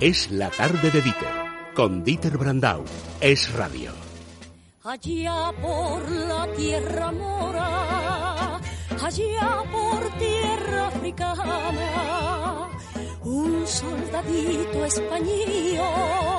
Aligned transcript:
Es 0.00 0.30
la 0.30 0.48
tarde 0.48 0.90
de 0.90 1.02
Dieter, 1.02 1.28
con 1.74 2.02
Dieter 2.02 2.38
Brandau. 2.38 2.84
Es 3.20 3.52
radio. 3.52 3.92
Allá 4.82 5.52
por 5.60 6.10
la 6.10 6.48
tierra 6.56 7.12
mora, 7.12 8.56
allá 9.02 9.62
por 9.70 10.18
tierra 10.18 10.86
africana, 10.86 12.68
un 13.22 13.66
soldadito 13.66 14.86
español 14.86 16.30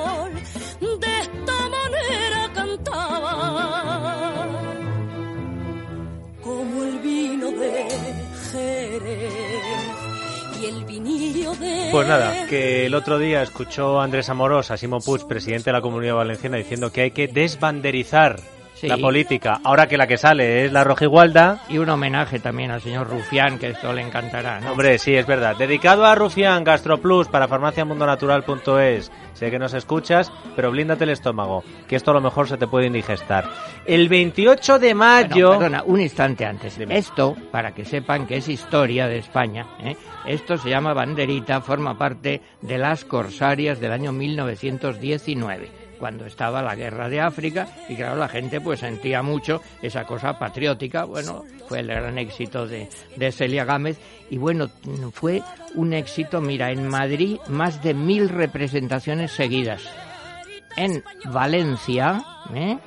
pues 11.91 12.07
nada, 12.07 12.47
que 12.47 12.85
el 12.85 12.93
otro 12.95 13.19
día 13.19 13.41
escuchó 13.41 14.01
Andrés 14.01 14.29
Amorós 14.29 14.71
a 14.71 14.77
Simón 14.77 15.01
Puig, 15.01 15.27
presidente 15.27 15.65
de 15.65 15.73
la 15.73 15.81
Comunidad 15.81 16.15
Valenciana, 16.15 16.57
diciendo 16.57 16.91
que 16.91 17.01
hay 17.01 17.11
que 17.11 17.27
desbanderizar 17.27 18.39
la 18.83 18.97
política. 18.97 19.59
Ahora 19.63 19.87
que 19.87 19.97
la 19.97 20.07
que 20.07 20.17
sale 20.17 20.65
es 20.65 20.71
la 20.71 20.83
Rojigualda. 20.83 21.63
Y 21.69 21.77
un 21.77 21.89
homenaje 21.89 22.39
también 22.39 22.71
al 22.71 22.81
señor 22.81 23.07
Rufián, 23.07 23.59
que 23.59 23.69
esto 23.69 23.93
le 23.93 24.01
encantará. 24.01 24.61
Hombre, 24.69 24.97
sí, 24.97 25.15
es 25.15 25.25
verdad. 25.25 25.55
Dedicado 25.55 26.05
a 26.05 26.15
Rufián, 26.15 26.63
GastroPlus, 26.63 27.27
para 27.27 27.47
farmaciamundonatural.es. 27.47 29.11
Sé 29.33 29.49
que 29.49 29.59
nos 29.59 29.73
escuchas, 29.73 30.31
pero 30.55 30.71
blíndate 30.71 31.03
el 31.03 31.09
estómago, 31.11 31.63
que 31.87 31.95
esto 31.95 32.11
a 32.11 32.13
lo 32.13 32.21
mejor 32.21 32.47
se 32.47 32.57
te 32.57 32.67
puede 32.67 32.87
indigestar. 32.87 33.49
El 33.85 34.09
28 34.09 34.79
de 34.79 34.93
mayo... 34.93 35.51
perdona, 35.51 35.83
un 35.83 35.99
instante 35.99 36.45
antes. 36.45 36.77
Esto, 36.77 37.35
para 37.51 37.73
que 37.73 37.85
sepan 37.85 38.27
que 38.27 38.37
es 38.37 38.47
historia 38.47 39.07
de 39.07 39.17
España, 39.17 39.65
¿eh? 39.79 39.95
esto 40.25 40.57
se 40.57 40.69
llama 40.69 40.93
banderita, 40.93 41.61
forma 41.61 41.97
parte 41.97 42.41
de 42.61 42.77
las 42.77 43.05
corsarias 43.05 43.79
del 43.79 43.91
año 43.93 44.11
1919 44.11 45.80
cuando 46.01 46.25
estaba 46.25 46.63
la 46.63 46.75
guerra 46.75 47.09
de 47.09 47.21
África 47.21 47.67
y 47.87 47.95
claro, 47.95 48.15
la 48.15 48.27
gente 48.27 48.59
pues 48.59 48.79
sentía 48.79 49.21
mucho 49.21 49.61
esa 49.83 50.03
cosa 50.03 50.39
patriótica, 50.39 51.03
bueno, 51.03 51.45
fue 51.69 51.81
el 51.81 51.87
gran 51.87 52.17
éxito 52.17 52.65
de, 52.65 52.89
de 53.15 53.31
Celia 53.31 53.65
Gámez 53.65 53.99
y 54.31 54.39
bueno, 54.39 54.67
fue 55.13 55.43
un 55.75 55.93
éxito, 55.93 56.41
mira, 56.41 56.71
en 56.71 56.87
Madrid 56.87 57.37
más 57.49 57.83
de 57.83 57.93
mil 57.93 58.29
representaciones 58.29 59.31
seguidas, 59.31 59.83
en 60.75 61.03
Valencia, 61.25 62.25
¿eh? 62.55 62.79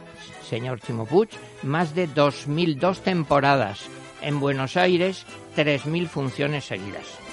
señor 0.42 0.80
Chimopuch, 0.80 1.30
más 1.62 1.94
de 1.94 2.08
2.002 2.08 2.98
temporadas, 2.98 3.88
en 4.22 4.40
Buenos 4.40 4.76
Aires 4.76 5.24
3.000 5.56 6.08
funciones 6.08 6.64
seguidas. 6.64 7.23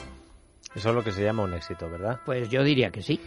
Eso 0.75 0.89
es 0.89 0.95
lo 0.95 1.03
que 1.03 1.11
se 1.11 1.23
llama 1.23 1.44
un 1.44 1.53
éxito, 1.53 1.89
¿verdad? 1.89 2.19
Pues 2.25 2.50
yo 2.50 2.64
diría 2.64 2.91
que 2.91 3.02
sí. 3.02 3.19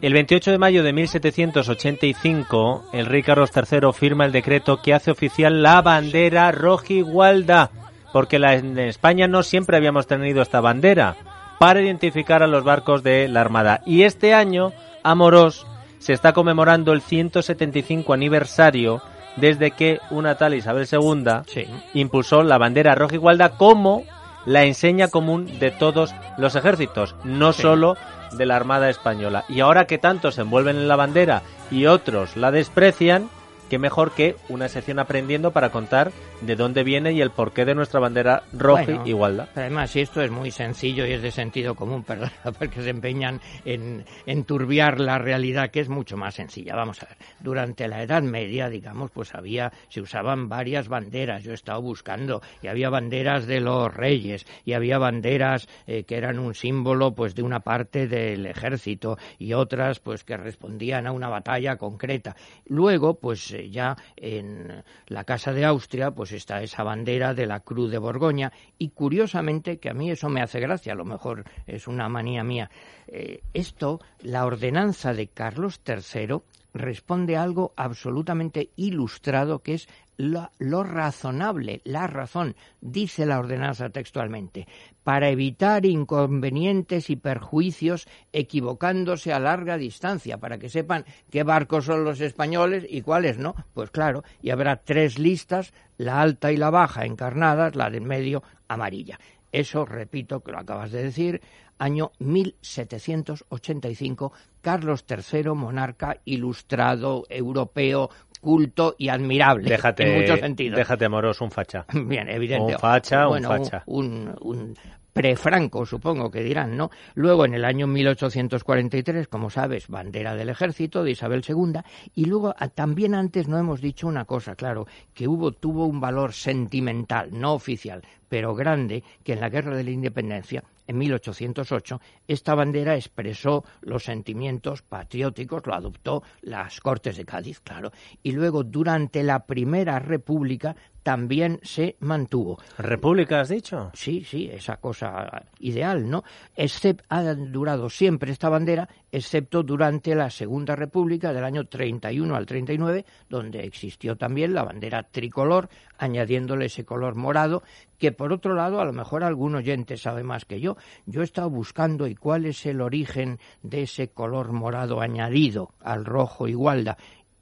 El 0.00 0.12
28 0.12 0.52
de 0.52 0.58
mayo 0.58 0.82
de 0.84 0.92
1785, 0.92 2.90
el 2.92 3.06
rey 3.06 3.22
Carlos 3.22 3.50
III 3.54 3.92
firma 3.92 4.24
el 4.24 4.32
decreto 4.32 4.80
que 4.80 4.94
hace 4.94 5.10
oficial 5.10 5.62
la 5.62 5.82
bandera 5.82 6.52
rojigualda, 6.52 7.70
porque 8.12 8.36
en 8.36 8.78
España 8.78 9.26
no 9.26 9.42
siempre 9.42 9.76
habíamos 9.76 10.06
tenido 10.06 10.42
esta 10.42 10.60
bandera, 10.60 11.16
para 11.58 11.80
identificar 11.80 12.42
a 12.42 12.46
los 12.48 12.64
barcos 12.64 13.02
de 13.02 13.28
la 13.28 13.40
Armada. 13.40 13.82
Y 13.84 14.02
este 14.02 14.34
año, 14.34 14.72
Amorós, 15.02 15.66
se 15.98 16.12
está 16.12 16.32
conmemorando 16.32 16.92
el 16.92 17.00
175 17.00 18.12
aniversario 18.12 19.02
desde 19.36 19.70
que 19.70 20.00
una 20.10 20.36
tal 20.36 20.54
Isabel 20.54 20.88
II 20.90 21.64
impulsó 21.94 22.42
la 22.42 22.58
bandera 22.58 22.94
rojigualda 22.94 23.50
como 23.50 24.04
la 24.44 24.64
enseña 24.64 25.08
común 25.08 25.58
de 25.58 25.70
todos 25.70 26.14
los 26.38 26.54
ejércitos, 26.54 27.14
no 27.24 27.52
solo 27.52 27.96
de 28.32 28.46
la 28.46 28.56
Armada 28.56 28.90
Española. 28.90 29.44
Y 29.48 29.60
ahora 29.60 29.86
que 29.86 29.98
tantos 29.98 30.36
se 30.36 30.42
envuelven 30.42 30.76
en 30.76 30.88
la 30.88 30.96
bandera 30.96 31.42
y 31.70 31.86
otros 31.86 32.36
la 32.36 32.50
desprecian, 32.50 33.28
qué 33.72 33.78
mejor 33.78 34.12
que 34.12 34.36
una 34.50 34.68
sección 34.68 34.98
aprendiendo 34.98 35.52
para 35.52 35.70
contar 35.70 36.12
de 36.42 36.56
dónde 36.56 36.84
viene 36.84 37.12
y 37.12 37.22
el 37.22 37.30
porqué 37.30 37.64
de 37.64 37.74
nuestra 37.74 38.00
bandera 38.00 38.42
roja 38.52 39.00
y 39.06 39.08
igualdad. 39.08 39.48
Además, 39.54 39.96
esto 39.96 40.20
es 40.20 40.30
muy 40.30 40.50
sencillo 40.50 41.06
y 41.06 41.12
es 41.12 41.22
de 41.22 41.30
sentido 41.30 41.74
común, 41.74 42.02
perdón, 42.06 42.28
porque 42.58 42.82
se 42.82 42.90
empeñan 42.90 43.40
en 43.64 44.04
enturbiar 44.26 45.00
la 45.00 45.16
realidad, 45.16 45.70
que 45.70 45.80
es 45.80 45.88
mucho 45.88 46.18
más 46.18 46.34
sencilla. 46.34 46.76
Vamos 46.76 47.02
a 47.02 47.06
ver, 47.06 47.16
durante 47.40 47.88
la 47.88 48.02
Edad 48.02 48.22
Media, 48.22 48.68
digamos, 48.68 49.10
pues 49.10 49.34
había, 49.34 49.72
se 49.88 50.02
usaban 50.02 50.50
varias 50.50 50.88
banderas, 50.88 51.42
yo 51.42 51.52
he 51.52 51.54
estado 51.54 51.80
buscando, 51.80 52.42
y 52.60 52.66
había 52.66 52.90
banderas 52.90 53.46
de 53.46 53.60
los 53.60 53.90
reyes, 53.94 54.44
y 54.66 54.74
había 54.74 54.98
banderas 54.98 55.66
eh, 55.86 56.04
que 56.04 56.18
eran 56.18 56.38
un 56.38 56.54
símbolo, 56.54 57.14
pues, 57.14 57.34
de 57.34 57.42
una 57.42 57.60
parte 57.60 58.06
del 58.06 58.44
ejército, 58.44 59.16
y 59.38 59.54
otras, 59.54 59.98
pues, 59.98 60.24
que 60.24 60.36
respondían 60.36 61.06
a 61.06 61.12
una 61.12 61.30
batalla 61.30 61.76
concreta. 61.76 62.36
Luego, 62.66 63.14
pues, 63.14 63.54
ya 63.70 63.96
en 64.16 64.82
la 65.06 65.24
Casa 65.24 65.52
de 65.52 65.64
Austria, 65.64 66.10
pues 66.10 66.32
está 66.32 66.62
esa 66.62 66.82
bandera 66.82 67.34
de 67.34 67.46
la 67.46 67.60
Cruz 67.60 67.90
de 67.90 67.98
Borgoña 67.98 68.52
y 68.78 68.90
curiosamente, 68.90 69.78
que 69.78 69.90
a 69.90 69.94
mí 69.94 70.10
eso 70.10 70.28
me 70.28 70.42
hace 70.42 70.60
gracia, 70.60 70.92
a 70.92 70.96
lo 70.96 71.04
mejor 71.04 71.44
es 71.66 71.86
una 71.86 72.08
manía 72.08 72.44
mía, 72.44 72.70
eh, 73.06 73.42
esto, 73.52 74.00
la 74.20 74.44
ordenanza 74.46 75.12
de 75.12 75.28
Carlos 75.28 75.80
III 75.86 76.42
responde 76.74 77.36
a 77.36 77.42
algo 77.42 77.72
absolutamente 77.76 78.70
ilustrado 78.76 79.60
que 79.60 79.74
es 79.74 79.88
lo, 80.16 80.84
razonable, 80.84 81.80
la 81.84 82.06
razón, 82.06 82.54
dice 82.80 83.26
la 83.26 83.38
ordenanza 83.38 83.90
textualmente, 83.90 84.66
para 85.02 85.30
evitar 85.30 85.84
inconvenientes 85.86 87.10
y 87.10 87.16
perjuicios 87.16 88.06
equivocándose 88.32 89.32
a 89.32 89.40
larga 89.40 89.76
distancia, 89.76 90.38
para 90.38 90.58
que 90.58 90.68
sepan 90.68 91.04
qué 91.30 91.42
barcos 91.42 91.86
son 91.86 92.04
los 92.04 92.20
españoles 92.20 92.86
y 92.88 93.02
cuáles 93.02 93.38
no. 93.38 93.56
Pues 93.74 93.90
claro, 93.90 94.22
y 94.42 94.50
habrá 94.50 94.76
tres 94.76 95.18
listas, 95.18 95.72
la 95.96 96.20
alta 96.20 96.52
y 96.52 96.56
la 96.56 96.70
baja 96.70 97.04
encarnadas, 97.04 97.74
la 97.74 97.90
del 97.90 98.02
medio 98.02 98.44
amarilla. 98.68 99.18
Eso, 99.50 99.84
repito, 99.84 100.40
que 100.40 100.52
lo 100.52 100.58
acabas 100.58 100.92
de 100.92 101.02
decir, 101.02 101.40
año 101.78 102.12
1785, 102.20 104.32
Carlos 104.62 105.04
III, 105.08 105.50
monarca 105.50 106.18
ilustrado, 106.24 107.24
europeo, 107.28 108.08
culto 108.42 108.96
y 108.98 109.08
admirable 109.08 109.70
déjate, 109.70 110.02
en 110.02 110.20
muchos 110.20 110.40
sentidos. 110.40 110.76
Déjate, 110.76 111.08
moros, 111.08 111.40
un 111.40 111.50
facha. 111.50 111.86
Bien, 111.94 112.28
evidente. 112.28 112.74
Un 112.74 112.78
facha, 112.78 113.28
un 113.28 113.42
facha. 113.42 113.84
Un, 113.86 114.34
un, 114.40 114.74
prefranco, 115.12 115.86
supongo 115.86 116.30
que 116.30 116.42
dirán, 116.42 116.76
¿no? 116.76 116.90
Luego, 117.14 117.44
en 117.44 117.54
el 117.54 117.64
año 117.64 117.86
1843, 117.86 119.28
como 119.28 119.50
sabes, 119.50 119.88
bandera 119.88 120.34
del 120.34 120.48
ejército 120.48 121.04
de 121.04 121.12
Isabel 121.12 121.44
II, 121.46 121.80
y 122.14 122.24
luego 122.24 122.54
también 122.74 123.14
antes 123.14 123.46
no 123.46 123.58
hemos 123.58 123.80
dicho 123.80 124.08
una 124.08 124.24
cosa, 124.24 124.54
claro, 124.56 124.86
que 125.14 125.28
hubo, 125.28 125.52
tuvo 125.52 125.86
un 125.86 126.00
valor 126.00 126.32
sentimental, 126.32 127.28
no 127.32 127.52
oficial, 127.54 128.02
pero 128.28 128.54
grande, 128.54 129.04
que 129.22 129.34
en 129.34 129.40
la 129.40 129.50
Guerra 129.50 129.76
de 129.76 129.84
la 129.84 129.90
Independencia 129.90 130.64
en 130.92 130.98
1808, 130.98 132.00
esta 132.28 132.54
bandera 132.54 132.94
expresó 132.94 133.64
los 133.80 134.04
sentimientos 134.04 134.82
patrióticos, 134.82 135.66
lo 135.66 135.74
adoptó 135.74 136.22
las 136.42 136.80
Cortes 136.80 137.16
de 137.16 137.24
Cádiz, 137.24 137.60
claro, 137.60 137.90
y 138.22 138.32
luego 138.32 138.62
durante 138.62 139.22
la 139.22 139.46
Primera 139.46 139.98
República 139.98 140.76
también 141.02 141.58
se 141.62 141.96
mantuvo. 142.00 142.58
¿República 142.78 143.40
has 143.40 143.48
dicho? 143.48 143.90
Sí, 143.94 144.24
sí, 144.24 144.48
esa 144.52 144.76
cosa 144.76 145.44
ideal, 145.58 146.08
¿no? 146.08 146.22
Except, 146.54 147.04
ha 147.08 147.22
durado 147.34 147.90
siempre 147.90 148.30
esta 148.30 148.48
bandera, 148.48 148.88
excepto 149.12 149.62
durante 149.62 150.14
la 150.14 150.30
Segunda 150.30 150.74
República 150.74 151.32
del 151.32 151.44
año 151.44 151.66
31 151.66 152.34
al 152.34 152.46
39, 152.46 153.04
donde 153.28 153.60
existió 153.60 154.16
también 154.16 154.54
la 154.54 154.64
bandera 154.64 155.02
tricolor, 155.04 155.68
añadiéndole 155.98 156.66
ese 156.66 156.84
color 156.84 157.14
morado, 157.14 157.62
que 157.98 158.10
por 158.10 158.32
otro 158.32 158.54
lado, 158.54 158.80
a 158.80 158.84
lo 158.84 158.92
mejor 158.92 159.22
algún 159.22 159.54
oyente 159.54 159.98
sabe 159.98 160.24
más 160.24 160.46
que 160.46 160.60
yo. 160.60 160.76
Yo 161.06 161.20
he 161.20 161.24
estado 161.24 161.50
buscando 161.50 162.06
y 162.06 162.16
cuál 162.16 162.46
es 162.46 162.64
el 162.66 162.80
origen 162.80 163.38
de 163.62 163.82
ese 163.82 164.08
color 164.08 164.52
morado 164.52 165.00
añadido 165.00 165.74
al 165.80 166.04
rojo 166.04 166.48
igualda 166.48 166.96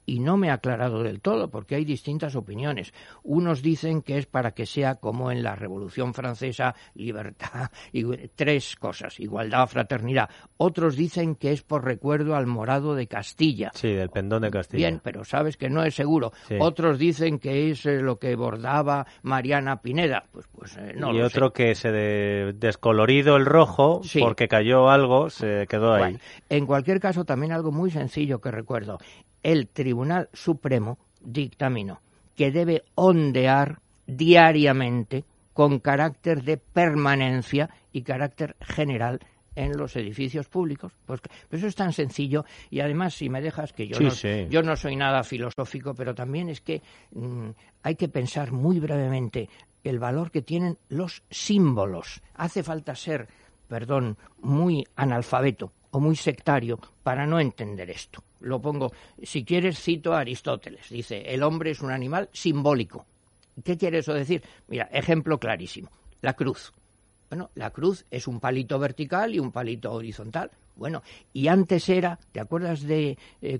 y 0.05 0.19
no 0.19 0.37
me 0.37 0.49
ha 0.49 0.53
aclarado 0.53 1.03
del 1.03 1.21
todo 1.21 1.49
porque 1.49 1.75
hay 1.75 1.85
distintas 1.85 2.35
opiniones. 2.35 2.93
Unos 3.23 3.61
dicen 3.61 4.01
que 4.01 4.17
es 4.17 4.25
para 4.25 4.51
que 4.51 4.65
sea 4.65 4.95
como 4.95 5.31
en 5.31 5.43
la 5.43 5.55
Revolución 5.55 6.13
Francesa, 6.13 6.75
libertad 6.95 7.71
y 7.91 8.03
tres 8.35 8.75
cosas, 8.75 9.19
igualdad, 9.19 9.67
fraternidad. 9.67 10.29
Otros 10.57 10.95
dicen 10.95 11.35
que 11.35 11.51
es 11.51 11.61
por 11.61 11.85
recuerdo 11.85 12.35
al 12.35 12.47
morado 12.47 12.95
de 12.95 13.07
Castilla. 13.07 13.71
Sí, 13.73 13.89
del 13.89 14.09
pendón 14.09 14.43
de 14.43 14.51
Castilla. 14.51 14.87
Bien, 14.87 15.01
pero 15.03 15.23
sabes 15.23 15.57
que 15.57 15.69
no 15.69 15.83
es 15.83 15.95
seguro. 15.95 16.31
Otros 16.59 16.97
dicen 16.97 17.39
que 17.39 17.71
es 17.71 17.85
eh, 17.85 18.01
lo 18.01 18.17
que 18.17 18.35
bordaba 18.35 19.05
Mariana 19.23 19.81
Pineda. 19.81 20.25
Pues, 20.31 20.47
pues 20.51 20.77
eh, 20.77 20.93
no. 20.95 21.13
Y 21.13 21.21
otro 21.21 21.53
que 21.53 21.75
se 21.75 21.91
descolorido 21.91 23.37
el 23.37 23.45
rojo 23.45 24.01
porque 24.19 24.47
cayó 24.47 24.89
algo, 24.89 25.29
se 25.29 25.67
quedó 25.67 25.93
ahí. 25.93 26.17
en 26.49 26.65
cualquier 26.65 26.99
caso, 26.99 27.25
también 27.25 27.51
algo 27.51 27.71
muy 27.71 27.91
sencillo 27.91 28.39
que 28.39 28.51
recuerdo 28.51 28.97
el 29.43 29.67
Tribunal 29.67 30.29
Supremo 30.33 30.97
dictaminó 31.21 32.01
que 32.35 32.51
debe 32.51 32.83
ondear 32.95 33.79
diariamente 34.07 35.25
con 35.53 35.79
carácter 35.79 36.43
de 36.43 36.57
permanencia 36.57 37.69
y 37.91 38.01
carácter 38.03 38.55
general 38.61 39.19
en 39.55 39.77
los 39.77 39.95
edificios 39.95 40.47
públicos. 40.47 40.93
Pues, 41.05 41.21
eso 41.51 41.67
es 41.67 41.75
tan 41.75 41.93
sencillo 41.93 42.45
y 42.69 42.79
además, 42.79 43.13
si 43.13 43.29
me 43.29 43.41
dejas 43.41 43.73
que 43.73 43.87
yo, 43.87 43.99
no, 43.99 44.09
yo 44.49 44.63
no 44.63 44.75
soy 44.75 44.95
nada 44.95 45.23
filosófico, 45.23 45.93
pero 45.93 46.15
también 46.15 46.49
es 46.49 46.61
que 46.61 46.81
mm, 47.11 47.49
hay 47.83 47.95
que 47.95 48.07
pensar 48.07 48.51
muy 48.51 48.79
brevemente 48.79 49.49
el 49.83 49.99
valor 49.99 50.31
que 50.31 50.41
tienen 50.41 50.77
los 50.89 51.23
símbolos. 51.29 52.21
Hace 52.35 52.63
falta 52.63 52.95
ser, 52.95 53.27
perdón, 53.67 54.17
muy 54.39 54.85
analfabeto 54.95 55.73
o 55.91 55.99
muy 55.99 56.15
sectario 56.15 56.79
para 57.03 57.25
no 57.25 57.39
entender 57.39 57.89
esto. 57.89 58.23
Lo 58.41 58.61
pongo, 58.61 58.91
si 59.21 59.43
quieres, 59.43 59.79
cito 59.79 60.13
a 60.13 60.19
Aristóteles. 60.19 60.89
Dice, 60.89 61.21
el 61.21 61.43
hombre 61.43 61.71
es 61.71 61.81
un 61.81 61.91
animal 61.91 62.29
simbólico. 62.33 63.05
¿Qué 63.63 63.77
quiere 63.77 63.99
eso 63.99 64.13
decir? 64.13 64.43
Mira, 64.67 64.89
ejemplo 64.91 65.39
clarísimo. 65.39 65.89
La 66.21 66.33
cruz. 66.33 66.73
Bueno, 67.29 67.49
la 67.55 67.69
cruz 67.69 68.05
es 68.11 68.27
un 68.27 68.39
palito 68.39 68.77
vertical 68.79 69.33
y 69.33 69.39
un 69.39 69.51
palito 69.51 69.93
horizontal. 69.93 70.51
Bueno, 70.75 71.03
y 71.33 71.47
antes 71.47 71.87
era, 71.89 72.19
¿te 72.31 72.39
acuerdas 72.39 72.81
de 72.81 73.17
eh, 73.41 73.59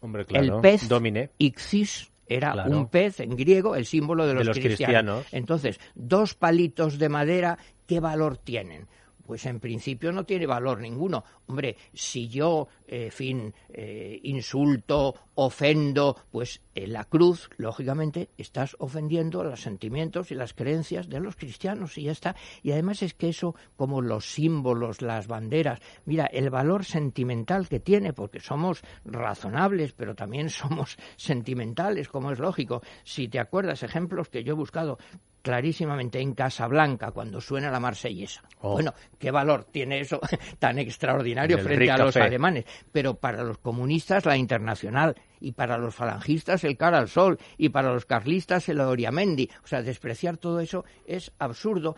Hombre, 0.00 0.24
claro. 0.26 0.56
El 0.56 0.60
pez 0.60 0.88
Domine. 0.88 1.30
Ixis 1.38 2.10
era 2.26 2.66
un 2.66 2.88
pez 2.88 3.20
en 3.20 3.36
griego, 3.36 3.76
el 3.76 3.86
símbolo 3.86 4.26
de 4.26 4.34
los, 4.34 4.58
cristianos. 4.58 5.26
Entonces, 5.32 5.78
dos 5.94 6.34
palitos 6.34 6.98
de 6.98 7.08
madera, 7.08 7.58
¿qué 7.86 8.00
valor 8.00 8.36
tienen? 8.38 8.86
Pues 9.24 9.46
en 9.46 9.60
principio 9.60 10.12
no 10.12 10.24
tiene 10.24 10.46
valor 10.46 10.80
ninguno. 10.80 11.24
Hombre, 11.46 11.76
si 11.92 12.28
yo, 12.28 12.68
eh, 12.86 13.10
fin, 13.10 13.54
eh, 13.70 14.20
insulto, 14.24 15.14
ofendo, 15.34 16.16
pues 16.30 16.60
en 16.74 16.92
la 16.92 17.04
cruz, 17.04 17.48
lógicamente, 17.56 18.30
estás 18.36 18.76
ofendiendo 18.78 19.42
los 19.42 19.62
sentimientos 19.62 20.30
y 20.30 20.34
las 20.34 20.54
creencias 20.54 21.08
de 21.08 21.20
los 21.20 21.36
cristianos 21.36 21.96
y 21.98 22.04
ya 22.04 22.12
está. 22.12 22.36
Y 22.62 22.72
además 22.72 23.02
es 23.02 23.14
que 23.14 23.28
eso, 23.28 23.54
como 23.76 24.02
los 24.02 24.26
símbolos, 24.26 25.02
las 25.02 25.26
banderas, 25.26 25.80
mira, 26.04 26.26
el 26.26 26.50
valor 26.50 26.84
sentimental 26.84 27.68
que 27.68 27.80
tiene, 27.80 28.12
porque 28.12 28.40
somos 28.40 28.82
razonables, 29.04 29.92
pero 29.92 30.14
también 30.14 30.50
somos 30.50 30.96
sentimentales, 31.16 32.08
como 32.08 32.30
es 32.30 32.38
lógico. 32.38 32.82
Si 33.04 33.28
te 33.28 33.38
acuerdas, 33.38 33.82
ejemplos 33.82 34.28
que 34.28 34.44
yo 34.44 34.52
he 34.52 34.56
buscado, 34.56 34.98
clarísimamente 35.44 36.20
en 36.20 36.32
Casablanca 36.32 37.10
cuando 37.10 37.38
suena 37.38 37.70
la 37.70 37.78
marsellesa. 37.78 38.42
Oh. 38.62 38.72
Bueno, 38.72 38.94
¿qué 39.18 39.30
valor 39.30 39.64
tiene 39.64 40.00
eso 40.00 40.18
tan 40.58 40.78
extraordinario 40.78 41.58
frente 41.58 41.90
a 41.90 41.98
los 41.98 42.16
alemanes? 42.16 42.64
Pero 42.90 43.16
para 43.16 43.44
los 43.44 43.58
comunistas 43.58 44.24
la 44.24 44.38
internacional 44.38 45.14
y 45.40 45.52
para 45.52 45.76
los 45.76 45.94
falangistas 45.94 46.64
el 46.64 46.78
cara 46.78 46.98
al 46.98 47.10
sol 47.10 47.38
y 47.58 47.68
para 47.68 47.92
los 47.92 48.06
carlistas 48.06 48.70
el 48.70 48.80
Oriamendi. 48.80 49.50
O 49.62 49.66
sea, 49.66 49.82
despreciar 49.82 50.38
todo 50.38 50.60
eso 50.60 50.86
es 51.04 51.30
absurdo 51.38 51.94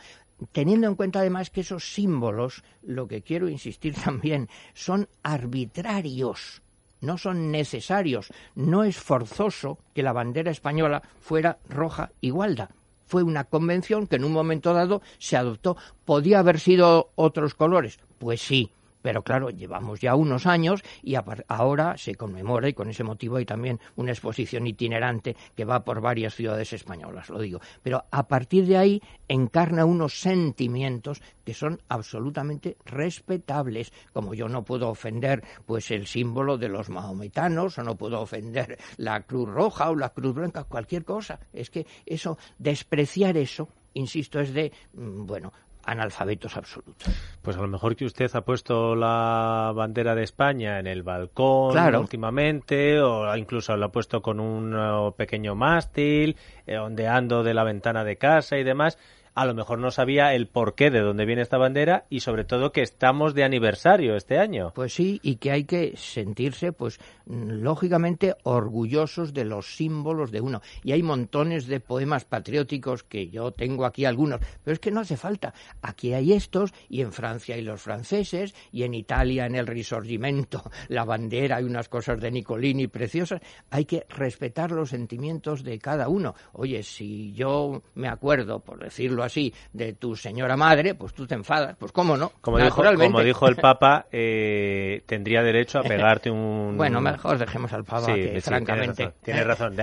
teniendo 0.51 0.89
en 0.89 0.97
cuenta 0.97 1.21
además 1.21 1.51
que 1.51 1.61
esos 1.61 1.95
símbolos, 1.95 2.65
lo 2.83 3.07
que 3.07 3.23
quiero 3.23 3.49
insistir 3.49 3.95
también, 4.05 4.49
son 4.75 5.09
arbitrarios 5.23 6.63
no 6.99 7.19
son 7.19 7.53
necesarios. 7.53 8.33
No 8.57 8.83
es 8.83 8.97
forzoso 8.97 9.79
que 9.95 10.03
la 10.03 10.15
bandera 10.15 10.51
española 10.51 11.03
fuera 11.21 11.59
roja 11.69 12.11
igualda 12.23 12.71
fue 13.07 13.23
una 13.23 13.45
convención 13.45 14.07
que 14.07 14.17
en 14.17 14.25
un 14.25 14.33
momento 14.33 14.75
dado 14.75 15.03
se 15.19 15.37
adoptó. 15.37 15.77
¿Podía 16.05 16.41
haber 16.41 16.61
sido 16.61 17.11
otros 17.15 17.55
colores? 17.55 17.99
Pues 18.19 18.41
sí, 18.41 18.71
pero 19.07 19.23
claro, 19.23 19.51
llevamos 19.51 20.01
ya 20.01 20.17
unos 20.17 20.47
años 20.47 20.83
y 21.01 21.15
ahora 21.47 21.97
se 21.97 22.17
conmemora 22.17 22.69
y 22.69 22.73
con 22.73 22.91
ese 22.91 23.05
motivo 23.05 23.37
hay 23.37 23.45
también 23.45 23.79
una 23.95 24.11
exposición 24.11 24.67
itinerante 24.67 25.37
que 25.55 25.65
va 25.65 25.85
por 25.85 26.01
varias 26.01 26.35
ciudades 26.35 26.73
españolas, 26.73 27.31
lo 27.31 27.39
digo. 27.39 27.61
Pero 27.85 28.03
a 28.11 28.27
partir 28.27 28.67
de 28.67 28.77
ahí 28.77 29.03
encarna 29.29 29.85
unos 29.85 30.19
sentimientos 30.19 31.23
que 31.45 31.55
son 31.55 31.81
absolutamente 31.89 32.79
respetables, 32.85 33.93
como 34.13 34.35
yo 34.35 34.49
no 34.49 34.65
puedo 34.65 34.89
ofender 34.89 35.45
pues 35.67 35.93
el 35.93 36.09
símbolo 36.09 36.59
de 36.59 36.69
los 36.69 36.91
mahometanos 36.91 37.79
o 37.79 37.85
no 37.85 37.95
puedo 37.95 38.21
ofender 38.21 38.77
la 38.97 39.21
cruz 39.21 39.49
roja 39.49 39.89
o 39.89 39.95
la 39.95 40.09
cruz 40.09 40.35
blanca, 40.35 40.65
cualquier 40.65 41.05
cosa. 41.05 41.39
Es 41.53 41.71
que 41.71 41.87
eso 42.05 42.39
despreciar 42.59 43.37
eso 43.37 43.69
insisto, 43.97 44.41
es 44.41 44.53
de, 44.53 44.73
mm, 44.93 45.27
bueno, 45.27 45.53
analfabetos 45.87 46.57
absolutos. 46.57 47.15
Pues 47.41 47.57
a 47.57 47.61
lo 47.61 47.69
mejor 47.69 47.97
que 47.97 48.05
usted 48.05 48.31
ha 48.35 48.43
puesto 48.43 48.95
la 48.95 49.73
bandera 49.75 50.15
de 50.15 50.25
España 50.25 50.79
en 50.79 50.87
el 50.87 51.03
balcón 51.03 51.95
últimamente, 51.95 53.01
o 53.01 53.35
incluso 53.37 53.77
lo 53.77 53.87
ha 53.87 53.93
puesto 53.93 54.21
con 54.21 54.41
un 54.41 54.75
uh, 54.75 55.13
pequeño 55.13 55.55
mástil, 55.55 56.37
eh, 56.67 56.77
ondeando 56.77 57.43
de 57.43 57.55
la 57.55 57.65
ventana 57.65 58.05
de 58.05 58.17
casa 58.17 58.59
y 58.59 58.65
demás 58.65 58.99
a 59.37 59.45
lo 59.45 59.55
mejor 59.55 59.79
no 59.79 59.91
sabía 59.91 60.35
el 60.35 60.49
porqué 60.49 60.91
de 60.91 61.01
dónde 61.01 61.27
viene 61.27 61.43
esta 61.43 61.59
bandera 61.59 62.07
y 62.09 62.21
sobre 62.21 62.45
todo 62.45 62.73
que 62.73 62.81
estamos 62.81 63.35
de 63.35 63.45
aniversario 63.45 64.17
este 64.17 64.39
año. 64.39 64.73
Pues 64.75 64.95
sí, 64.95 65.21
y 65.23 65.37
que 65.37 65.53
hay 65.53 65.65
que 65.65 65.93
sentirse, 65.95 66.73
pues 66.73 66.99
lógicamente 67.27 68.35
orgullosos 68.45 69.35
de 69.35 69.45
los 69.45 69.77
símbolos 69.77 70.31
de 70.31 70.41
uno. 70.41 70.63
Y 70.83 70.93
hay 70.93 71.03
montones 71.03 71.67
de 71.67 71.81
poemas 71.81 72.25
patrióticos 72.25 73.03
que 73.03 73.29
yo 73.29 73.53
tengo 73.53 73.85
aquí 73.85 74.07
algunos, 74.07 74.41
pero 74.65 74.73
es 74.73 74.81
que 74.81 74.91
no 74.91 75.01
hace 75.01 75.19
falta. 75.19 75.53
Aquí 75.83 76.15
hay 76.15 76.33
estos 76.33 76.73
y 76.89 77.03
en 77.03 77.13
Francia 77.13 77.57
hay 77.57 77.63
los 77.63 77.83
franceses 77.83 78.55
y 78.73 78.85
en 78.85 78.95
Italia 78.95 79.45
en 79.45 79.55
el 79.55 79.67
Risorgimento 79.67 80.63
la 80.89 81.05
bandera 81.05 81.57
hay 81.57 81.65
unas 81.65 81.91
cosas 81.91 82.19
de 82.21 82.31
Nicolini 82.31 82.87
preciosas. 82.87 83.43
Hay 83.69 83.85
que 83.85 84.07
respetar 84.09 84.71
los 84.71 84.89
sentimientos 84.89 85.63
de 85.63 85.79
cada 85.79 86.09
uno. 86.09 86.35
Oye, 86.55 86.83
si 86.83 87.35
yo 87.35 87.83
me 87.95 88.09
acuerdo, 88.09 88.61
por 88.61 88.83
decirlo 88.83 89.26
así 89.27 89.53
de 89.73 89.93
tu 89.93 90.17
señora 90.17 90.57
madre, 90.57 90.95
pues 90.95 91.15
tú 91.15 91.27
te 91.27 91.35
enfadas. 91.35 91.77
Pues 91.79 91.93
cómo 91.93 92.17
no, 92.17 92.33
como 92.41 92.59
dijo, 92.59 92.83
como 92.83 93.21
dijo 93.21 93.49
el 93.49 93.57
Papa, 93.57 94.07
eh, 94.13 95.03
tendría 95.07 95.43
derecho 95.43 95.79
a 95.79 95.83
pegarte 95.83 96.31
un... 96.31 96.77
Bueno, 96.87 97.01
mejor 97.01 97.39
dejemos 97.39 97.73
al 97.73 97.85
Papa, 97.85 98.15
que 98.15 98.41
francamente... 98.41 99.13
Tiene 99.23 99.45
razón, 99.45 99.75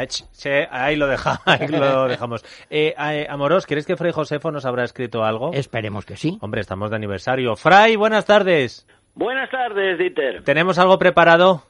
ahí, 0.71 0.95
lo 0.95 1.07
lo 1.69 2.07
dejamos. 2.07 2.43
Eh, 2.69 2.93
eh, 2.97 3.27
Amoros, 3.29 3.65
¿crees 3.65 3.85
que 3.85 3.95
Fray 3.95 4.11
Josefo 4.11 4.51
nos 4.51 4.65
habrá 4.65 4.83
escrito 4.83 5.23
algo? 5.23 5.51
Esperemos 5.53 6.05
que 6.05 6.15
sí. 6.15 6.37
Hombre, 6.41 6.61
estamos 6.61 6.89
de 6.89 6.95
aniversario. 6.95 7.55
Fray, 7.55 7.95
buenas 7.95 8.25
tardes. 8.25 8.87
Buenas 9.15 9.49
tardes, 9.49 9.97
Dieter. 9.97 10.43
¿Tenemos 10.43 10.79
algo 10.79 10.97
preparado? 10.97 11.63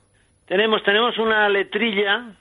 Tenemos, 0.45 0.83
tenemos 0.83 1.17
una 1.17 1.49
letrilla 1.49 2.35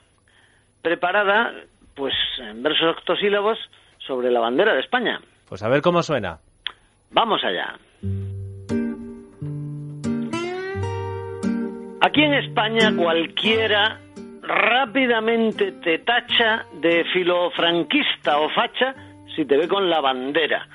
preparada, 0.81 1.53
pues 1.95 2.13
en 2.39 2.63
versos 2.63 2.97
octosílabos, 2.97 3.57
sobre 4.05 4.31
la 4.31 4.39
bandera 4.39 4.73
de 4.73 4.81
España. 4.81 5.19
Pues 5.47 5.63
a 5.63 5.69
ver 5.69 5.81
cómo 5.81 6.01
suena. 6.03 6.39
Vamos 7.11 7.43
allá. 7.43 7.77
Aquí 12.01 12.21
en 12.21 12.33
España 12.33 12.93
cualquiera 12.95 13.99
rápidamente 14.41 15.71
te 15.71 15.99
tacha 15.99 16.65
de 16.81 17.05
filofranquista 17.13 18.39
o 18.39 18.49
facha 18.49 18.93
si 19.35 19.45
te 19.45 19.57
ve 19.57 19.67
con 19.67 19.89
la 19.89 20.01
bandera. 20.01 20.67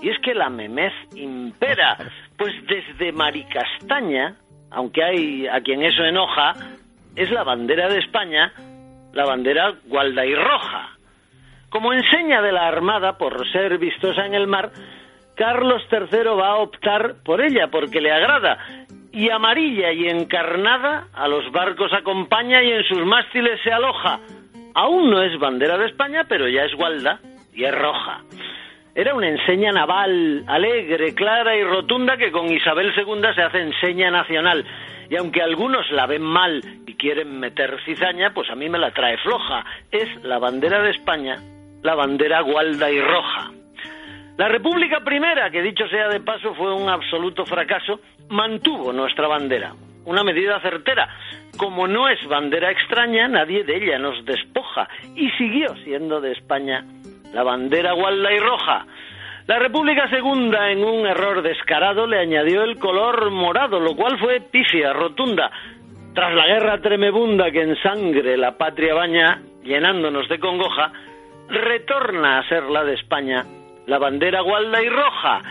Y 0.00 0.10
es 0.10 0.18
que 0.20 0.34
la 0.34 0.48
memez 0.48 0.92
impera, 1.16 1.96
pues 2.38 2.52
desde 2.66 3.12
Maricastaña, 3.12 4.36
aunque 4.70 5.02
hay 5.02 5.46
a 5.48 5.60
quien 5.60 5.82
eso 5.82 6.04
enoja, 6.04 6.54
es 7.16 7.30
la 7.30 7.42
bandera 7.42 7.88
de 7.88 7.98
España, 7.98 8.52
la 9.12 9.24
bandera 9.24 9.74
gualda 9.86 10.24
y 10.24 10.34
roja. 10.34 10.97
Como 11.70 11.92
enseña 11.92 12.40
de 12.40 12.52
la 12.52 12.66
Armada 12.66 13.18
por 13.18 13.46
ser 13.52 13.76
vistosa 13.78 14.24
en 14.24 14.34
el 14.34 14.46
mar, 14.46 14.70
Carlos 15.34 15.82
III 15.92 16.30
va 16.30 16.48
a 16.48 16.56
optar 16.56 17.16
por 17.22 17.42
ella 17.42 17.68
porque 17.70 18.00
le 18.00 18.10
agrada. 18.10 18.58
Y 19.12 19.28
amarilla 19.28 19.92
y 19.92 20.08
encarnada 20.08 21.08
a 21.12 21.28
los 21.28 21.50
barcos 21.52 21.92
acompaña 21.92 22.62
y 22.62 22.72
en 22.72 22.84
sus 22.84 23.04
mástiles 23.04 23.60
se 23.62 23.70
aloja. 23.70 24.18
Aún 24.74 25.10
no 25.10 25.22
es 25.22 25.38
bandera 25.38 25.76
de 25.76 25.86
España, 25.86 26.24
pero 26.26 26.48
ya 26.48 26.64
es 26.64 26.74
gualda 26.74 27.20
y 27.54 27.64
es 27.64 27.74
roja. 27.74 28.22
Era 28.94 29.14
una 29.14 29.28
enseña 29.28 29.70
naval 29.70 30.44
alegre, 30.46 31.14
clara 31.14 31.54
y 31.54 31.64
rotunda 31.64 32.16
que 32.16 32.32
con 32.32 32.50
Isabel 32.50 32.92
II 32.96 33.22
se 33.34 33.42
hace 33.42 33.60
enseña 33.60 34.10
nacional. 34.10 34.64
Y 35.10 35.16
aunque 35.16 35.42
algunos 35.42 35.90
la 35.90 36.06
ven 36.06 36.22
mal 36.22 36.62
y 36.86 36.94
quieren 36.94 37.38
meter 37.38 37.78
cizaña, 37.84 38.32
pues 38.32 38.50
a 38.50 38.54
mí 38.54 38.68
me 38.68 38.78
la 38.78 38.90
trae 38.90 39.18
floja. 39.18 39.64
Es 39.90 40.08
la 40.24 40.38
bandera 40.38 40.82
de 40.82 40.90
España 40.90 41.36
la 41.82 41.94
bandera 41.94 42.40
gualda 42.40 42.90
y 42.90 43.00
roja. 43.00 43.50
La 44.36 44.48
República 44.48 45.00
Primera, 45.00 45.50
que 45.50 45.62
dicho 45.62 45.88
sea 45.88 46.08
de 46.08 46.20
paso 46.20 46.54
fue 46.54 46.72
un 46.72 46.88
absoluto 46.88 47.44
fracaso, 47.44 48.00
mantuvo 48.28 48.92
nuestra 48.92 49.26
bandera, 49.26 49.72
una 50.04 50.22
medida 50.22 50.60
certera. 50.60 51.08
Como 51.56 51.88
no 51.88 52.08
es 52.08 52.24
bandera 52.28 52.70
extraña, 52.70 53.26
nadie 53.26 53.64
de 53.64 53.76
ella 53.76 53.98
nos 53.98 54.24
despoja 54.24 54.88
y 55.16 55.28
siguió 55.30 55.74
siendo 55.84 56.20
de 56.20 56.32
España 56.32 56.84
la 57.32 57.42
bandera 57.42 57.92
gualda 57.92 58.32
y 58.32 58.38
roja. 58.38 58.86
La 59.46 59.58
República 59.58 60.08
Segunda, 60.10 60.70
en 60.70 60.84
un 60.84 61.06
error 61.06 61.42
descarado, 61.42 62.06
le 62.06 62.18
añadió 62.18 62.62
el 62.62 62.78
color 62.78 63.30
morado, 63.30 63.80
lo 63.80 63.96
cual 63.96 64.18
fue 64.18 64.40
pifia, 64.40 64.92
rotunda. 64.92 65.50
Tras 66.14 66.34
la 66.34 66.46
guerra 66.46 66.78
tremebunda 66.80 67.50
que 67.50 67.62
en 67.62 67.76
sangre 67.82 68.36
la 68.36 68.58
patria 68.58 68.94
baña, 68.94 69.40
llenándonos 69.64 70.28
de 70.28 70.38
congoja, 70.38 70.92
retorna 71.48 72.38
a 72.38 72.48
ser 72.48 72.64
la 72.64 72.84
de 72.84 72.94
España, 72.94 73.44
la 73.86 73.98
bandera 73.98 74.40
gualda 74.40 74.82
y 74.82 74.88
roja. 74.88 75.42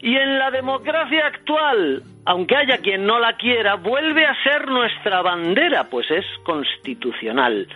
Y 0.00 0.16
en 0.16 0.38
la 0.38 0.50
democracia 0.50 1.26
actual, 1.26 2.02
aunque 2.24 2.56
haya 2.56 2.78
quien 2.78 3.06
no 3.06 3.18
la 3.18 3.36
quiera, 3.36 3.74
vuelve 3.76 4.26
a 4.26 4.42
ser 4.42 4.68
nuestra 4.68 5.22
bandera, 5.22 5.84
pues 5.84 6.10
es 6.10 6.24
constitucional. 6.44 7.66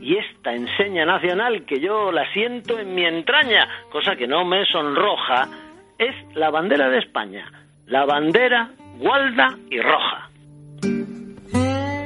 Y 0.00 0.16
esta 0.16 0.54
enseña 0.54 1.04
nacional 1.04 1.64
que 1.64 1.80
yo 1.80 2.12
la 2.12 2.30
siento 2.32 2.78
en 2.78 2.94
mi 2.94 3.04
entraña, 3.04 3.68
cosa 3.90 4.16
que 4.16 4.26
no 4.26 4.44
me 4.44 4.64
sonroja, 4.66 5.48
es 5.98 6.14
la 6.34 6.50
bandera 6.50 6.88
de 6.88 6.98
España, 6.98 7.50
la 7.86 8.04
bandera 8.04 8.70
gualda 8.98 9.56
y 9.70 9.80
roja. 9.80 10.31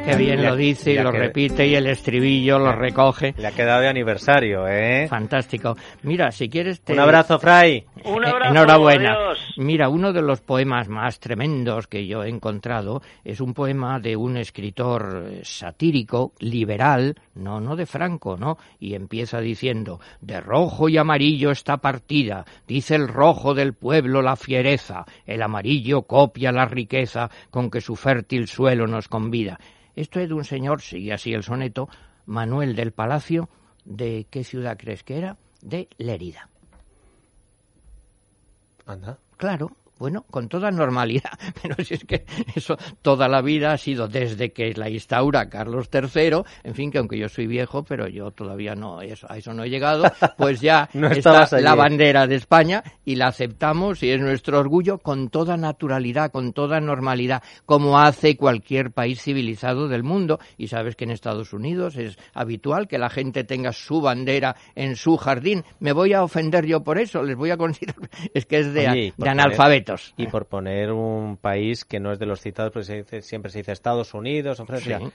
Qué 0.06 0.16
bien 0.16 0.42
lo 0.44 0.54
dice 0.54 0.92
y 0.92 0.98
lo 0.98 1.10
que- 1.10 1.18
repite 1.18 1.66
y 1.66 1.74
el 1.74 1.86
estribillo 1.88 2.58
lo 2.60 2.72
recoge. 2.72 3.34
Le 3.36 3.48
ha 3.48 3.50
quedado 3.50 3.80
de 3.80 3.88
aniversario, 3.88 4.66
¿eh? 4.68 5.08
Fantástico. 5.08 5.76
Mira, 6.04 6.30
si 6.30 6.48
quieres 6.48 6.80
te... 6.80 6.92
Un 6.92 7.00
abrazo, 7.00 7.38
Fray. 7.40 7.84
Un 8.04 8.24
Eh, 8.24 8.28
abrazo, 8.28 8.52
Enhorabuena. 8.54 9.12
adiós. 9.14 9.54
Mira, 9.56 9.88
uno 9.88 10.12
de 10.12 10.22
los 10.22 10.40
poemas 10.40 10.88
más 10.88 11.18
tremendos 11.18 11.88
que 11.88 12.06
yo 12.06 12.22
he 12.22 12.28
encontrado 12.28 13.02
es 13.24 13.40
un 13.40 13.52
poema 13.52 13.98
de 13.98 14.14
un 14.16 14.36
escritor 14.36 15.24
satírico, 15.42 16.32
liberal, 16.38 17.16
no, 17.34 17.60
no 17.60 17.74
de 17.74 17.86
Franco, 17.86 18.36
¿no? 18.36 18.58
Y 18.78 18.94
empieza 18.94 19.40
diciendo, 19.40 19.98
de 20.20 20.40
rojo 20.40 20.88
y 20.88 20.98
amarillo 20.98 21.50
está 21.50 21.78
partida, 21.78 22.44
dice 22.68 22.94
el 22.94 23.08
rojo 23.08 23.54
del 23.54 23.74
pueblo 23.74 24.22
la 24.22 24.36
fiereza, 24.36 25.04
el 25.26 25.42
amarillo 25.42 26.02
copia 26.02 26.52
la 26.52 26.66
riqueza 26.66 27.28
con 27.50 27.70
que 27.70 27.80
su 27.80 27.96
fértil 27.96 28.46
suelo 28.46 28.86
nos 28.86 29.08
convida. 29.08 29.58
Esto 29.96 30.20
es 30.20 30.28
de 30.28 30.34
un 30.34 30.44
señor, 30.44 30.82
sigue 30.82 31.12
así 31.12 31.32
el 31.32 31.42
soneto, 31.42 31.88
Manuel 32.26 32.76
del 32.76 32.92
Palacio, 32.92 33.48
¿de 33.84 34.26
qué 34.30 34.44
ciudad 34.44 34.76
crees 34.78 35.02
que 35.02 35.16
era? 35.16 35.38
De 35.62 35.88
Lérida. 35.96 36.50
Anda. 38.84 39.18
Claro, 39.38 39.72
bueno, 39.98 40.24
con 40.30 40.48
toda 40.48 40.70
normalidad, 40.70 41.30
pero 41.62 41.76
si 41.84 41.94
es 41.94 42.04
que 42.04 42.24
eso 42.54 42.76
toda 43.02 43.28
la 43.28 43.40
vida 43.42 43.72
ha 43.72 43.78
sido 43.78 44.08
desde 44.08 44.52
que 44.52 44.72
la 44.74 44.88
instaura 44.90 45.48
Carlos 45.48 45.88
III, 45.92 46.42
en 46.64 46.74
fin, 46.74 46.90
que 46.90 46.98
aunque 46.98 47.18
yo 47.18 47.28
soy 47.28 47.46
viejo, 47.46 47.82
pero 47.84 48.08
yo 48.08 48.30
todavía 48.30 48.74
no, 48.74 49.00
eso, 49.00 49.26
a 49.30 49.36
eso 49.36 49.52
no 49.52 49.64
he 49.64 49.70
llegado, 49.70 50.04
pues 50.36 50.60
ya 50.60 50.88
No 50.92 51.08
está 51.08 51.30
la 51.62 51.74
bandera 51.74 52.26
de 52.26 52.34
España 52.36 52.82
y 53.04 53.16
la 53.16 53.28
aceptamos 53.28 54.02
y 54.02 54.10
es 54.10 54.20
nuestro 54.20 54.58
orgullo 54.58 54.98
con 54.98 55.28
toda 55.28 55.56
naturalidad, 55.56 56.30
con 56.30 56.52
toda 56.52 56.80
normalidad, 56.80 57.42
como 57.64 57.98
hace 57.98 58.36
cualquier 58.36 58.90
país 58.90 59.22
civilizado 59.22 59.88
del 59.88 60.02
mundo. 60.02 60.38
Y 60.56 60.68
sabes 60.68 60.96
que 60.96 61.04
en 61.04 61.10
Estados 61.10 61.52
Unidos 61.52 61.96
es 61.96 62.18
habitual 62.34 62.88
que 62.88 62.98
la 62.98 63.10
gente 63.10 63.44
tenga 63.44 63.72
su 63.72 64.00
bandera 64.00 64.56
en 64.74 64.96
su 64.96 65.16
jardín. 65.16 65.64
Me 65.80 65.92
voy 65.92 66.12
a 66.12 66.22
ofender 66.22 66.66
yo 66.66 66.82
por 66.82 66.98
eso, 66.98 67.22
les 67.22 67.36
voy 67.36 67.50
a 67.50 67.56
considerar, 67.56 68.08
es 68.34 68.46
que 68.46 68.58
es 68.58 68.72
de, 68.72 68.88
Oye, 68.88 69.14
de 69.16 69.24
poner- 69.46 69.56
Y 70.16 70.26
por 70.26 70.46
poner 70.46 70.92
un 70.92 71.36
país 71.36 71.84
que 71.84 72.00
no 72.00 72.12
es 72.12 72.18
de 72.18 72.26
los 72.26 72.40
citados, 72.40 72.86
se 72.86 72.96
dice- 73.02 73.22
siempre 73.22 73.50
se 73.50 73.58
dice 73.58 73.72
Estados 73.72 74.14
Unidos 74.14 74.60
o 74.60 74.66
Francia. 74.66 74.98
Sí. 74.98 75.10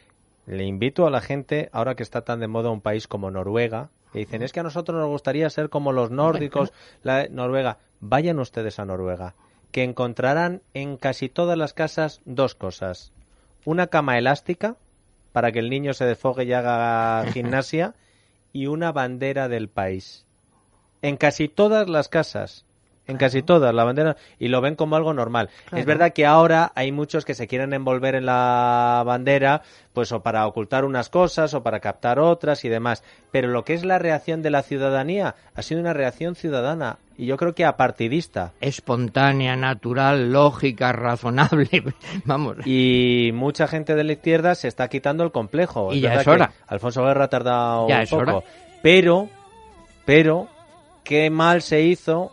Le 0.47 0.65
invito 0.65 1.05
a 1.05 1.11
la 1.11 1.21
gente, 1.21 1.69
ahora 1.71 1.95
que 1.95 2.03
está 2.03 2.21
tan 2.23 2.39
de 2.39 2.47
moda 2.47 2.69
un 2.71 2.81
país 2.81 3.07
como 3.07 3.29
Noruega, 3.31 3.89
que 4.11 4.19
dicen, 4.19 4.41
es 4.41 4.51
que 4.51 4.59
a 4.59 4.63
nosotros 4.63 4.97
nos 4.99 5.07
gustaría 5.09 5.49
ser 5.49 5.69
como 5.69 5.91
los 5.93 6.09
nórdicos, 6.11 6.73
la 7.03 7.27
Noruega. 7.29 7.77
Vayan 7.99 8.39
ustedes 8.39 8.79
a 8.79 8.85
Noruega, 8.85 9.35
que 9.71 9.83
encontrarán 9.83 10.61
en 10.73 10.97
casi 10.97 11.29
todas 11.29 11.57
las 11.57 11.73
casas 11.73 12.21
dos 12.25 12.55
cosas. 12.55 13.13
Una 13.63 13.87
cama 13.87 14.17
elástica, 14.17 14.75
para 15.31 15.51
que 15.51 15.59
el 15.59 15.69
niño 15.69 15.93
se 15.93 16.05
desfogue 16.05 16.43
y 16.43 16.53
haga 16.53 17.23
gimnasia, 17.33 17.93
y 18.51 18.65
una 18.67 18.91
bandera 18.91 19.47
del 19.47 19.69
país. 19.69 20.25
En 21.01 21.15
casi 21.17 21.47
todas 21.47 21.87
las 21.87 22.09
casas. 22.09 22.65
En 23.11 23.17
casi 23.17 23.41
todas, 23.43 23.73
la 23.73 23.83
bandera, 23.83 24.15
y 24.39 24.47
lo 24.47 24.61
ven 24.61 24.75
como 24.75 24.95
algo 24.95 25.13
normal. 25.13 25.49
Es 25.71 25.85
verdad 25.85 26.13
que 26.13 26.25
ahora 26.25 26.71
hay 26.75 26.91
muchos 26.91 27.25
que 27.25 27.33
se 27.33 27.47
quieren 27.47 27.73
envolver 27.73 28.15
en 28.15 28.25
la 28.25 29.03
bandera, 29.05 29.61
pues 29.93 30.11
o 30.11 30.21
para 30.21 30.47
ocultar 30.47 30.85
unas 30.85 31.09
cosas 31.09 31.53
o 31.53 31.61
para 31.63 31.79
captar 31.79 32.19
otras 32.19 32.63
y 32.65 32.69
demás. 32.69 33.03
Pero 33.31 33.49
lo 33.49 33.63
que 33.63 33.73
es 33.73 33.85
la 33.85 33.99
reacción 33.99 34.41
de 34.41 34.49
la 34.49 34.63
ciudadanía 34.63 35.35
ha 35.53 35.61
sido 35.61 35.81
una 35.81 35.93
reacción 35.93 36.35
ciudadana 36.35 36.97
y 37.17 37.25
yo 37.27 37.37
creo 37.37 37.53
que 37.53 37.65
apartidista. 37.65 38.53
espontánea, 38.61 39.55
natural, 39.55 40.31
lógica, 40.31 40.91
razonable. 40.91 41.69
Vamos. 42.25 42.57
Y 42.65 43.31
mucha 43.33 43.67
gente 43.67 43.93
de 43.95 44.03
la 44.03 44.13
izquierda 44.13 44.55
se 44.55 44.67
está 44.67 44.87
quitando 44.87 45.23
el 45.23 45.31
complejo. 45.31 45.93
Y 45.93 46.01
ya 46.01 46.09
verdad 46.09 46.21
es 46.21 46.27
hora. 46.27 46.51
Alfonso 46.67 47.03
Guerra 47.05 47.25
ha 47.25 47.29
tardado 47.29 47.87
Ya 47.89 47.97
un 47.97 48.01
es 48.01 48.09
poco. 48.09 48.21
hora. 48.21 48.39
Pero, 48.81 49.29
pero, 50.05 50.47
qué 51.03 51.29
mal 51.29 51.61
se 51.61 51.81
hizo 51.81 52.31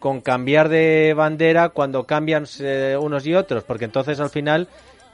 con 0.00 0.20
cambiar 0.20 0.68
de 0.68 1.14
bandera 1.14 1.68
cuando 1.68 2.04
cambian 2.04 2.46
eh, 2.58 2.96
unos 3.00 3.24
y 3.26 3.34
otros. 3.34 3.62
Porque 3.62 3.84
entonces 3.84 4.18
al 4.18 4.30
final, 4.30 4.66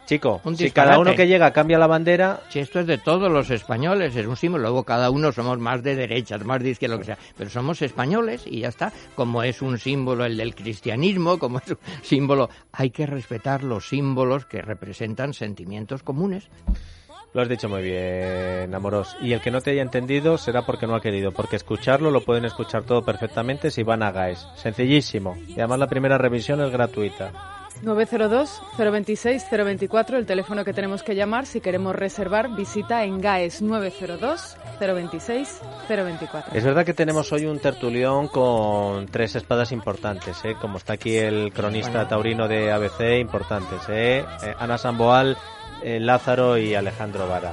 chico, 0.06 0.40
Un 0.44 0.56
si 0.56 0.70
cada 0.70 0.98
uno 0.98 1.14
que 1.14 1.26
llega 1.26 1.52
cambia 1.52 1.78
la 1.78 1.86
bandera, 1.86 2.40
Si 2.48 2.60
esto 2.60 2.80
es 2.80 2.86
de 2.86 2.96
todos 2.96 3.30
los 3.30 3.50
españoles, 3.50 4.16
es 4.16 4.26
un 4.26 4.36
símbolo. 4.36 4.62
Luego 4.62 4.84
cada 4.84 5.10
uno 5.10 5.32
somos 5.32 5.58
más 5.58 5.82
de 5.82 5.94
derechas, 5.96 6.42
más 6.44 6.62
de 6.62 6.70
izquierda, 6.70 6.94
lo 6.94 7.00
que 7.00 7.06
sea. 7.06 7.18
Pero 7.36 7.50
somos 7.50 7.82
españoles 7.82 8.44
y 8.46 8.60
ya 8.60 8.68
está. 8.68 8.92
Como 9.14 9.42
es 9.42 9.60
un 9.60 9.78
símbolo 9.78 10.24
el 10.24 10.38
del 10.38 10.54
cristianismo, 10.54 11.38
como 11.38 11.58
es 11.58 11.70
un 11.72 11.78
símbolo, 12.02 12.48
hay 12.72 12.90
que 12.90 13.04
respetar 13.04 13.62
los 13.62 13.88
símbolos 13.88 14.46
que 14.46 14.62
representan 14.62 15.34
sentimientos 15.34 16.02
comunes. 16.02 16.48
Lo 17.34 17.42
has 17.42 17.48
dicho 17.50 17.68
muy 17.68 17.82
bien, 17.82 18.74
Amorós. 18.74 19.14
Y 19.20 19.34
el 19.34 19.42
que 19.42 19.50
no 19.50 19.60
te 19.60 19.72
haya 19.72 19.82
entendido 19.82 20.38
será 20.38 20.62
porque 20.62 20.86
no 20.86 20.94
ha 20.94 21.02
querido, 21.02 21.32
porque 21.32 21.56
escucharlo 21.56 22.10
lo 22.10 22.22
pueden 22.22 22.46
escuchar 22.46 22.84
todo 22.84 23.04
perfectamente 23.04 23.70
si 23.70 23.82
van 23.82 24.02
a 24.02 24.10
GAES. 24.10 24.46
Sencillísimo. 24.56 25.36
Y 25.48 25.58
además 25.60 25.80
la 25.80 25.86
primera 25.86 26.16
revisión 26.16 26.62
es 26.62 26.70
gratuita. 26.70 27.32
902-026-024, 27.84 30.14
el 30.14 30.24
teléfono 30.24 30.64
que 30.64 30.72
tenemos 30.72 31.02
que 31.02 31.14
llamar 31.14 31.44
si 31.44 31.60
queremos 31.60 31.94
reservar 31.94 32.56
visita 32.56 33.04
en 33.04 33.20
GAES 33.20 33.62
902-026-024. 33.62 36.44
Es 36.54 36.64
verdad 36.64 36.86
que 36.86 36.94
tenemos 36.94 37.30
hoy 37.32 37.44
un 37.46 37.58
tertulión 37.58 38.28
con 38.28 39.06
tres 39.08 39.36
espadas 39.36 39.72
importantes, 39.72 40.42
¿eh? 40.44 40.54
como 40.60 40.78
está 40.78 40.94
aquí 40.94 41.16
el 41.18 41.52
cronista 41.52 41.90
Bueno. 41.92 42.08
taurino 42.08 42.48
de 42.48 42.72
ABC, 42.72 43.18
importantes. 43.20 43.82
¿eh? 43.90 44.24
Eh, 44.42 44.54
Ana 44.58 44.78
Samboal, 44.78 45.36
eh, 45.86 46.00
Lázaro 46.00 46.58
y 46.58 46.74
Alejandro 46.74 47.28
Vara. 47.28 47.52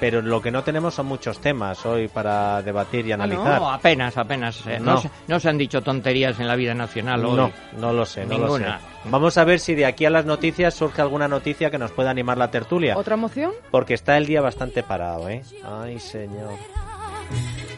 Pero 0.00 0.22
lo 0.22 0.40
que 0.40 0.52
no 0.52 0.62
tenemos 0.62 0.94
son 0.94 1.06
muchos 1.06 1.40
temas 1.40 1.84
hoy 1.84 2.06
para 2.06 2.62
debatir 2.62 3.04
y 3.06 3.12
analizar. 3.12 3.58
No, 3.60 3.72
apenas, 3.72 4.16
apenas. 4.16 4.64
eh, 4.66 4.78
no. 4.78 4.92
No. 4.94 5.00
se, 5.00 5.10
no 5.26 5.40
se 5.40 5.48
han 5.48 5.58
dicho 5.58 5.80
tonterías 5.82 6.38
en 6.38 6.46
la 6.46 6.54
vida 6.54 6.72
nacional 6.74 7.24
hoy. 7.24 7.36
No, 7.36 7.50
no 7.78 7.92
lo 7.92 8.06
sé, 8.06 8.24
no 8.24 8.34
Ninguna. 8.38 8.74
lo 8.74 8.78
sé. 8.78 8.84
Vamos 9.06 9.38
a 9.38 9.44
ver 9.44 9.58
si 9.58 9.74
de 9.74 9.86
aquí 9.86 10.04
a 10.04 10.10
las 10.10 10.24
noticias 10.24 10.74
surge 10.74 11.00
alguna 11.02 11.26
noticia 11.26 11.70
que 11.70 11.78
nos 11.78 11.90
pueda 11.90 12.10
animar 12.10 12.38
la 12.38 12.48
tertulia. 12.50 12.96
¿Otra 12.96 13.16
moción? 13.16 13.50
Porque 13.72 13.94
está 13.94 14.16
el 14.18 14.26
día 14.26 14.40
bastante 14.40 14.82
parado, 14.84 15.28
¿eh? 15.30 15.42
Ay, 15.64 15.98
señor. 15.98 16.54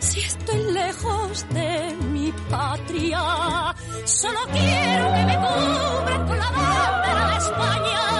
Si 0.00 0.20
estoy 0.20 0.72
lejos 0.72 1.46
de 1.50 1.94
mi 2.10 2.32
patria, 2.50 3.74
solo 4.04 4.38
quiero 4.52 5.12
que 5.14 5.24
me 5.24 5.36
cubran 5.36 6.26
con 6.26 6.38
la 6.38 6.50
bandera 6.50 7.28
de 7.30 7.36
España. 7.38 8.19